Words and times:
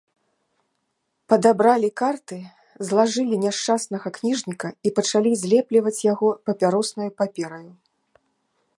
Падабралі 1.33 1.89
карты, 2.01 2.37
злажылі 2.87 3.35
няшчаснага 3.45 4.07
ніжніка 4.27 4.69
і 4.87 4.95
пачалі 5.01 5.31
злепліваць 5.45 5.97
яго 6.13 6.27
папяроснаю 6.49 7.09
папераю. 7.23 7.67